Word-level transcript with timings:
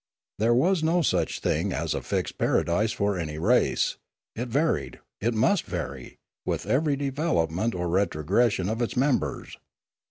There 0.39 0.55
was 0.55 0.81
no 0.81 1.03
such 1.03 1.41
thing 1.41 1.71
as 1.71 1.93
a 1.93 2.01
fixed 2.01 2.39
paradise 2.39 2.91
for 2.91 3.19
any 3.19 3.37
race; 3.37 3.97
it 4.35 4.47
varied, 4.49 4.99
it 5.21 5.35
must 5.35 5.63
vary, 5.65 6.17
with 6.43 6.65
every 6.65 6.95
development 6.95 7.75
or 7.75 7.87
retrogression 7.87 8.67
of 8.67 8.81
its 8.81 8.97
members. 8.97 9.57